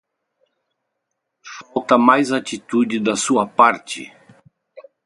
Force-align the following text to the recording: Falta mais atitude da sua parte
Falta 1.43 1.95
mais 1.95 2.31
atitude 2.33 2.99
da 2.99 3.15
sua 3.15 3.45
parte 3.45 4.11